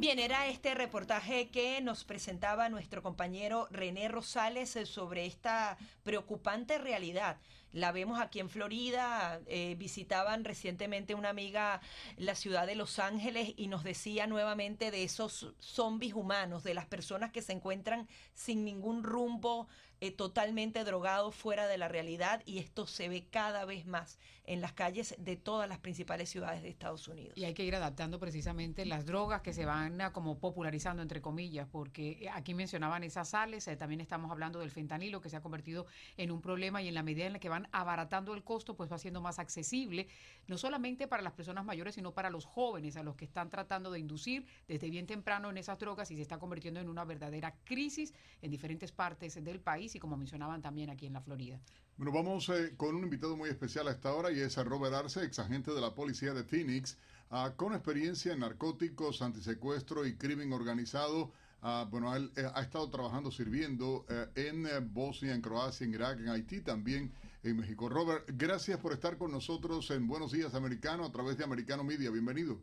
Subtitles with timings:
[0.00, 6.78] Bien, era este reportaje que nos presentaba nuestro compañero René Rosales eh, sobre esta preocupante
[6.78, 7.36] realidad
[7.72, 11.80] la vemos aquí en Florida, eh, visitaban recientemente una amiga
[12.16, 16.86] la ciudad de Los Ángeles y nos decía nuevamente de esos zombies humanos, de las
[16.86, 19.68] personas que se encuentran sin ningún rumbo,
[20.02, 24.62] eh, totalmente drogados fuera de la realidad y esto se ve cada vez más en
[24.62, 27.36] las calles de todas las principales ciudades de Estados Unidos.
[27.36, 31.68] Y hay que ir adaptando precisamente las drogas que se van como popularizando entre comillas,
[31.70, 35.86] porque eh, aquí mencionaban esas sales, también estamos hablando del fentanilo que se ha convertido
[36.16, 38.90] en un problema y en la medida en la que van abaratando el costo, pues
[38.90, 40.08] va siendo más accesible,
[40.46, 43.90] no solamente para las personas mayores, sino para los jóvenes, a los que están tratando
[43.90, 47.54] de inducir desde bien temprano en esas drogas y se está convirtiendo en una verdadera
[47.64, 51.60] crisis en diferentes partes del país y como mencionaban también aquí en la Florida.
[51.96, 55.22] Bueno, vamos eh, con un invitado muy especial a esta hora y es Robert Arce,
[55.22, 56.96] ex agente de la policía de Phoenix,
[57.30, 61.30] ah, con experiencia en narcóticos, antisecuestro y crimen organizado.
[61.60, 66.20] Ah, bueno, él eh, ha estado trabajando, sirviendo eh, en Bosnia, en Croacia, en Irak,
[66.20, 67.12] en Haití también
[67.42, 67.88] en México.
[67.88, 72.10] Robert, gracias por estar con nosotros en Buenos Días Americano a través de Americano Media.
[72.10, 72.60] Bienvenido.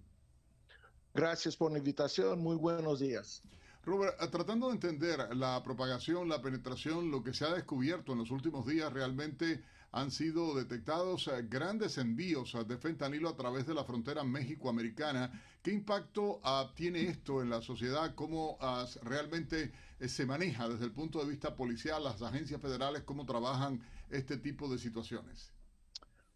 [1.14, 2.40] Gracias por la invitación.
[2.42, 3.42] Muy buenos días.
[3.84, 8.20] Robert, eh, tratando de entender la propagación, la penetración, lo que se ha descubierto en
[8.20, 9.64] los últimos días, realmente
[9.98, 15.32] han sido detectados eh, grandes envíos eh, de fentanilo a través de la frontera México-americana.
[15.64, 18.14] ¿Qué impacto ah, tiene esto en la sociedad?
[18.14, 23.26] ¿Cómo ah, realmente se maneja desde el punto de vista policial, las agencias federales, cómo
[23.26, 23.82] trabajan
[24.12, 25.52] este tipo de situaciones?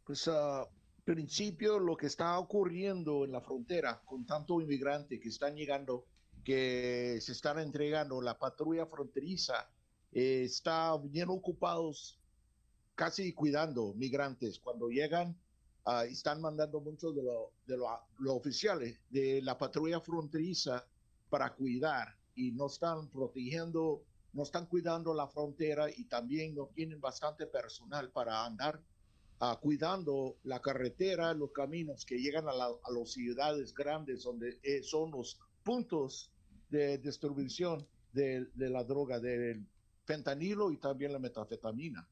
[0.05, 0.67] Pues a
[1.03, 6.07] principio lo que está ocurriendo en la frontera con tanto inmigrante que están llegando,
[6.43, 9.69] que se están entregando, la patrulla fronteriza
[10.11, 12.17] eh, está bien ocupados
[13.01, 14.59] casi cuidando migrantes.
[14.59, 15.35] Cuando llegan,
[15.87, 20.85] uh, están mandando muchos de los de lo, oficiales de la patrulla fronteriza
[21.27, 24.03] para cuidar y no están protegiendo
[24.33, 28.79] no están cuidando la frontera y también no tienen bastante personal para andar
[29.39, 35.09] uh, cuidando la carretera, los caminos que llegan a, las ciudades grandes donde eh, son
[35.09, 36.29] los puntos
[36.69, 37.83] de distribución
[38.13, 39.65] de, de la droga, del
[40.05, 42.07] fentanilo y también la metafetamina.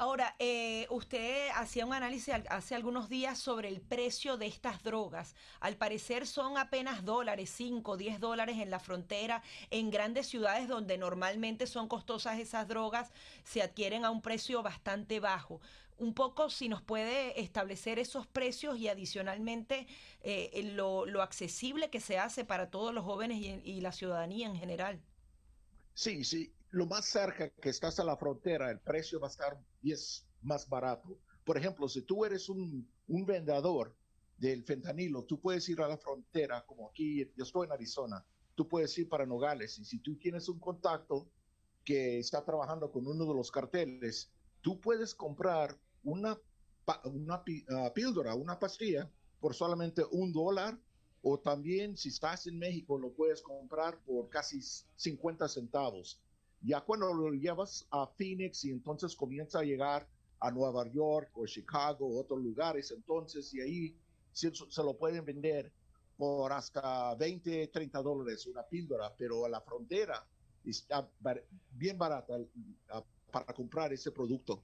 [0.00, 5.34] Ahora, eh, usted hacía un análisis hace algunos días sobre el precio de estas drogas.
[5.58, 9.42] Al parecer son apenas dólares, 5, 10 dólares en la frontera.
[9.70, 13.10] En grandes ciudades donde normalmente son costosas esas drogas,
[13.42, 15.60] se adquieren a un precio bastante bajo.
[15.98, 19.88] Un poco si nos puede establecer esos precios y adicionalmente
[20.22, 24.54] eh, lo, accesible que se hace para todos los jóvenes y, y la ciudadanía en
[24.54, 25.00] general.
[25.94, 29.58] Sí, sí, lo más cerca que estás a la frontera, el precio va a estar
[29.82, 31.18] 10 más barato.
[31.44, 33.94] Por ejemplo, si tú eres un, un vendedor
[34.36, 38.24] del fentanilo, tú puedes ir a la frontera, como aquí, yo estoy en Arizona,
[38.54, 41.28] tú puedes ir para Nogales y si tú tienes un contacto
[41.84, 44.30] que está trabajando con uno de los carteles,
[44.60, 46.38] tú puedes comprar una,
[47.04, 50.78] una uh, píldora, una pastilla por solamente un dólar
[51.22, 54.60] o también si estás en México lo puedes comprar por casi
[54.96, 56.20] 50 centavos.
[56.60, 60.08] Ya cuando lo llevas a Phoenix y entonces comienza a llegar
[60.40, 63.96] a Nueva York o Chicago o otros lugares, entonces y ahí
[64.32, 64.50] se,
[64.82, 65.72] lo pueden vender
[66.16, 70.24] por hasta 20, 30 dólares una píldora, pero a la frontera
[70.64, 71.08] está
[71.72, 72.34] bien barata
[72.90, 74.62] ah, para comprar ese producto.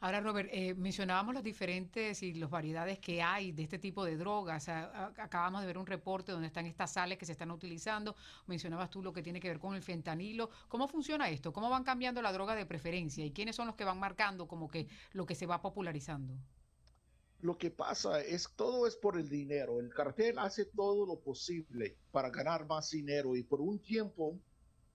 [0.00, 4.16] Ahora, Robert, eh, mencionábamos las diferentes y las variedades que hay de este tipo de
[4.16, 4.68] drogas.
[4.68, 8.14] acabamos de ver un reporte donde están estas sales que se están utilizando.
[8.46, 10.50] Mencionabas tú lo que tiene que ver con el fentanilo.
[10.68, 11.52] ¿Cómo funciona esto?
[11.52, 13.24] ¿Cómo van cambiando la droga de preferencia?
[13.24, 16.34] ¿Y quiénes son los que van marcando como que lo que se va popularizando?
[17.40, 19.78] Lo que pasa es todo es por el dinero.
[19.80, 24.38] El cartel hace todo lo posible para ganar más dinero y por un tiempo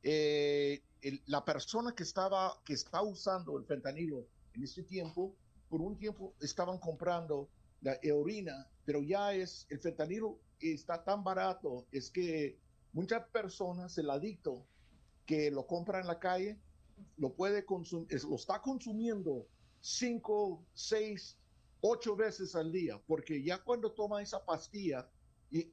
[0.03, 0.83] eh,
[1.27, 5.35] la persona que estaba que está usando el fentanilo en este tiempo,
[5.69, 7.49] por un tiempo estaban comprando
[7.81, 12.59] la heroína, pero ya es el fentanilo está tan barato, es que
[12.93, 14.67] muchas personas, el adicto
[15.25, 16.59] que lo compra en la calle,
[17.17, 19.47] lo puede consumir, lo está consumiendo
[19.79, 21.37] cinco, seis,
[21.81, 25.09] ocho veces al día, porque ya cuando toma esa pastilla,
[25.49, 25.71] y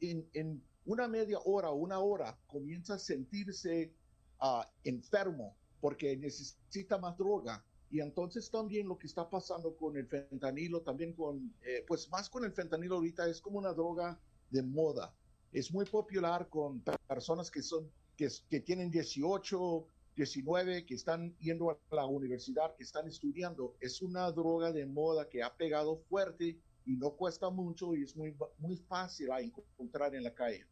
[0.00, 3.92] en, en una media hora o una hora comienza a sentirse
[4.40, 7.64] ah, enfermo porque necesita más droga.
[7.90, 12.28] Y entonces también lo que está pasando con el fentanilo, también con, eh, pues más
[12.28, 15.14] con el fentanilo ahorita, es como una droga de moda.
[15.52, 19.86] Es muy popular con personas que son, que, que tienen 18,
[20.16, 23.76] 19, que están yendo a la universidad, que están estudiando.
[23.80, 28.16] Es una droga de moda que ha pegado fuerte y no cuesta mucho y es
[28.16, 30.66] muy, muy fácil a encontrar en la calle.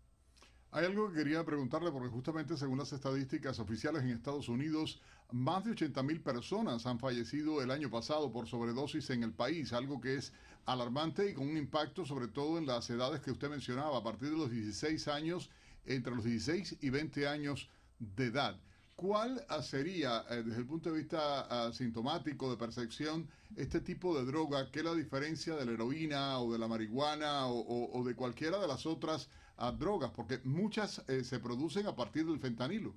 [0.74, 5.00] Hay algo que quería preguntarle, porque justamente según las estadísticas oficiales en Estados Unidos,
[5.30, 9.72] más de 80 mil personas han fallecido el año pasado por sobredosis en el país,
[9.72, 10.32] algo que es
[10.66, 14.30] alarmante y con un impacto sobre todo en las edades que usted mencionaba, a partir
[14.30, 15.48] de los 16 años,
[15.86, 17.70] entre los 16 y 20 años
[18.00, 18.60] de edad.
[18.96, 24.24] ¿Cuál sería, eh, desde el punto de vista asintomático, sintomático, de percepción, este tipo de
[24.24, 24.70] droga?
[24.70, 28.68] ¿Qué es la diferencia de la heroína o de la marihuana o, de cualquiera de
[28.68, 30.12] las otras ah, drogas?
[30.12, 32.94] Porque muchas eh, se producen a partir del fentanilo.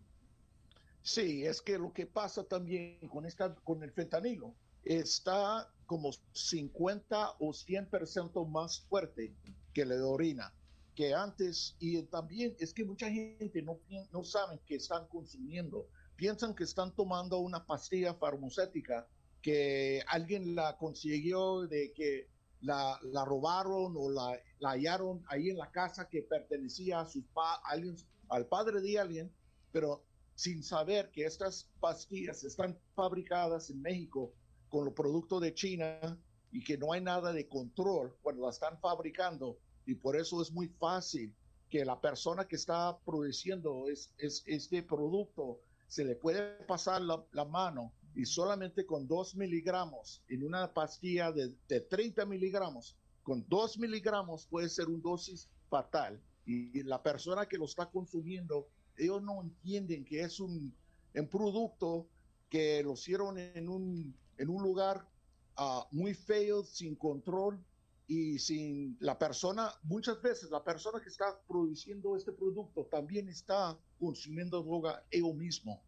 [1.01, 4.53] Sí, es que lo que pasa también con, esta, con el fentanilo
[4.83, 9.33] está como 50 o 100% más fuerte
[9.73, 10.53] que la heroína
[10.97, 13.79] que antes y también es que mucha gente no,
[14.11, 19.07] no saben que están consumiendo, piensan que están tomando una pastilla farmacéutica
[19.44, 22.27] que alguien la consiguió de que
[22.61, 27.23] la, la robaron o la, la, hallaron ahí en la casa que pertenecía a sus
[27.25, 27.95] pa, alguien,
[28.29, 29.31] al padre de alguien,
[29.71, 30.03] pero
[30.33, 34.33] sin saber que estas pastillas están fabricadas en México
[34.67, 36.19] con los productos de China
[36.51, 40.51] y que no hay nada de control cuando la están fabricando y por eso es
[40.51, 41.34] muy fácil
[41.69, 47.94] que la persona que está produciendo es, este producto se le puede pasar la, mano
[48.13, 54.45] y solamente con 2 miligramos en una pastilla de, de 30 miligramos, con 2 miligramos
[54.48, 56.22] puede ser un dosis fatal.
[56.45, 58.68] Y, la persona que lo está consumiendo,
[58.98, 60.75] ellos no entienden que es un,
[61.16, 62.07] un producto
[62.50, 65.07] que lo hicieron en un, en un lugar
[65.56, 67.63] ah, muy feo, sin control,
[68.07, 73.77] y sin la persona, muchas veces la persona que está produciendo este producto también está
[74.00, 75.83] consumiendo droga ellos mismo.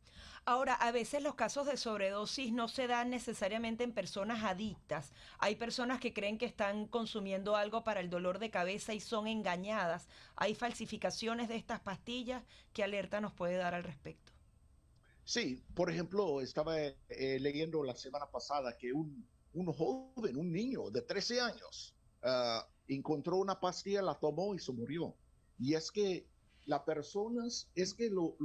[0.45, 5.12] Ahora, a veces los casos de sobredosis no se dan necesariamente en personas adictas.
[5.38, 9.27] Hay personas que creen que están consumiendo algo para el dolor de cabeza y son
[9.27, 10.07] engañadas.
[10.36, 12.44] Hay falsificaciones de estas pastillas.
[12.74, 14.33] ¿Qué alerta nos puede dar al respecto?
[15.24, 20.89] Sí, por ejemplo, estaba eh, leyendo la semana pasada que un, un joven, un niño
[20.89, 25.16] de 13 años, Ah, encontró una pastilla, la tomó y se murió.
[25.57, 26.27] Y es que
[26.66, 28.38] las personas, es que lo,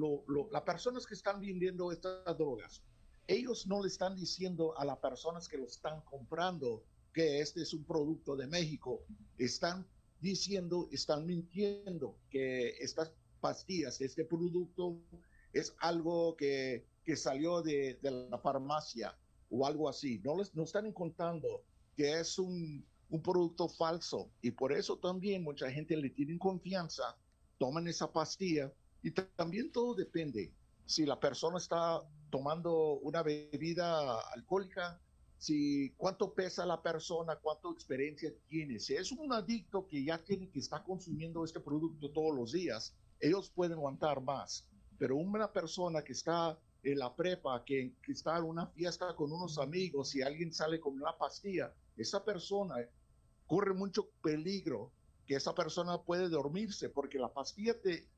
[0.51, 2.83] las personas que están vendiendo estas drogas,
[3.27, 7.73] ellos no le están diciendo a las personas que lo están comprando que este es
[7.73, 9.05] un producto de México.
[9.39, 9.87] Están
[10.21, 14.99] diciendo, están mintiendo que estas pastillas, este producto
[15.53, 19.17] es algo que, que salió de, de, la farmacia
[19.51, 20.19] o algo así.
[20.25, 21.63] No les no están contando
[21.97, 27.17] que es un, un producto falso y por eso también mucha gente le tiene confianza,
[27.59, 28.73] toman esa pastilla
[29.03, 30.53] y también todo depende.
[30.87, 35.01] Si la persona está tomando una bebida alcohólica,
[35.39, 38.81] si cuánto pesa la persona, cuánta experiencia tiene.
[38.81, 42.95] Si es un adicto que ya tiene que estar consumiendo este producto todos los días,
[43.21, 44.67] ellos pueden aguantar más.
[44.99, 49.33] Pero una persona que está en la prepa, que, que está en una fiesta con
[49.33, 52.77] unos amigos y alguien sale con una pastilla, esa persona
[53.47, 54.91] corre mucho peligro
[55.27, 58.09] que esa persona puede dormirse porque la pastilla te,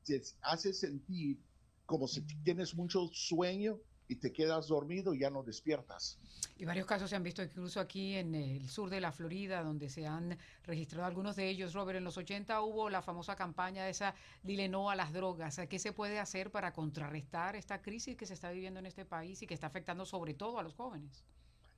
[0.41, 1.37] hace sentir
[1.85, 3.79] como si tienes mucho sueño
[4.09, 6.17] y te quedas dormido y ya no despiertas.
[6.57, 9.89] Y varios casos se han visto incluso aquí en el sur de la Florida, donde
[9.89, 11.73] se han registrado algunos de ellos.
[11.73, 15.59] Robert, en los 80 hubo la famosa campaña de esa Dile no a las drogas.
[15.69, 19.41] ¿Qué se puede hacer para contrarrestar esta crisis que se está viviendo en este país
[19.41, 21.23] y que está afectando sobre todo a los jóvenes?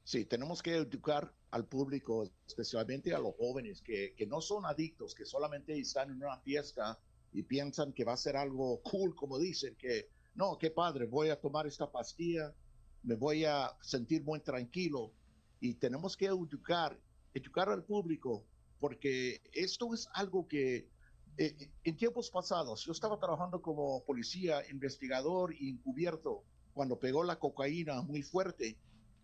[0.09, 5.13] Sí, tenemos que educar al público, especialmente a los jóvenes que, que, no son adictos,
[5.13, 6.99] que solamente están en una fiesta
[7.31, 11.29] y piensan que va a ser algo cool, como dicen, que no, qué padre, voy
[11.29, 12.55] a tomar esta pastilla,
[13.03, 15.13] me voy a sentir muy tranquilo.
[15.59, 16.99] Y tenemos que educar,
[17.35, 18.47] educar al público,
[18.79, 20.89] porque esto es algo que
[21.37, 27.37] eh, en tiempos pasados, yo estaba trabajando como policía, investigador y encubierto cuando pegó la
[27.37, 28.75] cocaína muy fuerte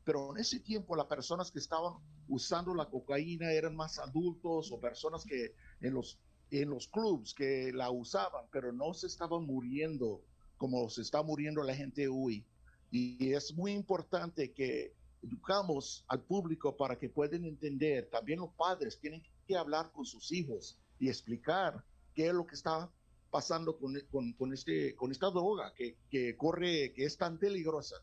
[0.05, 1.93] pero en ese tiempo las personas que estaban
[2.29, 6.19] usando la cocaína eran más adultos o personas que en los,
[6.51, 10.21] en los clubs que la usaban, pero no se estaban muriendo
[10.57, 12.45] como se está muriendo la gente hoy.
[12.91, 18.09] Y es muy importante que educamos al público para que puedan entender.
[18.09, 21.83] También los padres tienen que hablar con sus hijos y explicar
[22.13, 22.89] qué es lo que está
[23.31, 27.97] pasando con, con, con, este, con esta droga que, que, corre, que es tan peligrosa.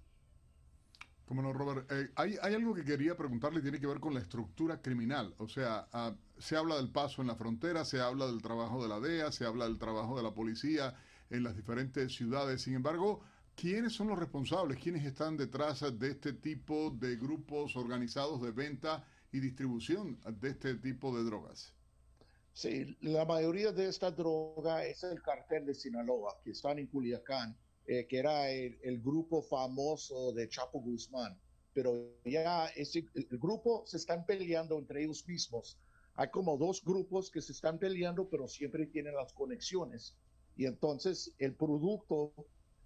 [1.32, 4.82] Como no, Robert, eh, hay, algo que quería preguntarle, tiene que ver con la estructura
[4.82, 5.34] criminal.
[5.38, 8.90] O sea, uh, se habla del paso en la frontera, se habla del trabajo de
[8.90, 10.94] la DEA, se habla del trabajo de la policía
[11.30, 12.60] en las diferentes ciudades.
[12.60, 13.22] Sin embargo,
[13.54, 14.78] ¿quiénes son los responsables?
[14.78, 20.74] ¿Quiénes están detrás de este tipo de grupos organizados de venta y distribución de este
[20.74, 21.72] tipo de drogas?
[22.52, 27.56] Sí, la mayoría de esta droga es el cartel de Sinaloa, que están en Culiacán,
[27.86, 31.38] eh, que era el, el, grupo famoso de Chapo Guzmán.
[31.74, 35.78] Pero ya ese, el grupo se están peleando entre ellos mismos.
[36.14, 40.14] Hay como dos grupos que se están peleando, pero siempre tienen las conexiones.
[40.56, 42.34] Y entonces el producto,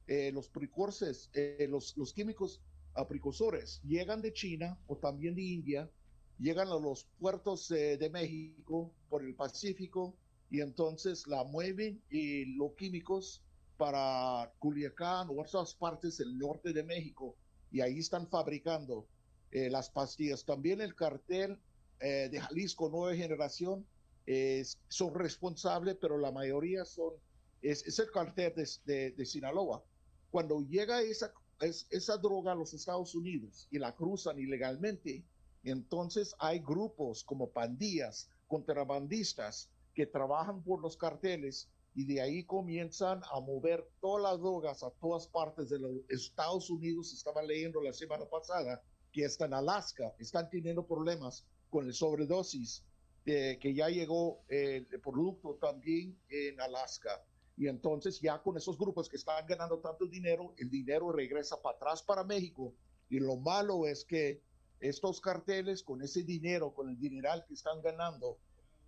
[0.07, 2.63] eh, los precursores, eh, los, los químicos
[3.05, 5.91] precursores llegan de China o también de India
[6.39, 10.15] llegan a los puertos eh, de México por el Pacífico
[10.51, 13.43] y entonces la mueven y los químicos
[13.77, 17.37] para Culiacán o otras partes del norte de México
[17.71, 19.07] y ahí están fabricando
[19.51, 20.45] eh, las pastillas.
[20.45, 21.59] También el cartel
[22.01, 23.87] eh, de Jalisco Nueva Generación
[24.27, 27.15] es, son responsables, pero la mayoría son,
[27.63, 28.53] es, el cartel
[28.85, 29.85] de, de, Sinaloa.
[30.31, 35.25] Cuando llega esa, es, esa droga a los Estados Unidos y la cruzan ilegalmente,
[35.65, 43.23] entonces hay grupos como pandillas, contrabandistas, que trabajan por los carteles y de ahí comienzan
[43.33, 47.11] a mover todas las drogas a todas partes de los Estados Unidos.
[47.15, 52.85] Estaba leyendo la semana pasada que está en Alaska, están teniendo problemas con el sobredosis,
[53.25, 57.25] eh, que ya llegó el producto también en Alaska.
[57.57, 61.77] Y entonces ya con esos grupos que están ganando tanto dinero, el dinero regresa para
[61.77, 62.75] atrás para México.
[63.09, 64.43] Y lo malo es que
[64.81, 68.37] estos carteles con ese dinero, con el dineral que están ganando,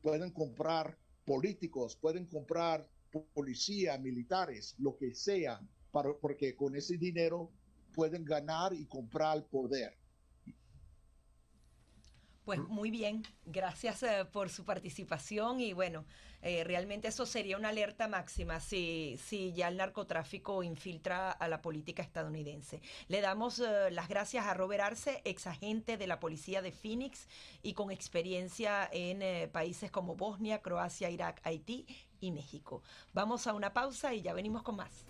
[0.02, 2.86] pueden comprar políticos, pueden comprar
[3.34, 5.60] policía, militares, lo que sea,
[5.90, 7.50] para, porque con ese dinero
[7.92, 9.96] pueden ganar y comprar poder.
[12.48, 16.06] Pues muy bien, gracias eh, por su participación y bueno,
[16.40, 21.60] eh, realmente eso sería una alerta máxima si, si ya el narcotráfico infiltra a la
[21.60, 22.80] política estadounidense.
[23.08, 27.28] Le damos eh, las gracias a Robert Arce, ex agente de la policía de Phoenix
[27.62, 31.86] y con experiencia en países como Bosnia, Croacia, Irak, Haití
[32.20, 32.82] y México.
[33.12, 35.06] Vamos a una pausa y ya venimos con más.